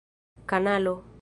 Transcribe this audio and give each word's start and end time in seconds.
kanalo 0.49 0.95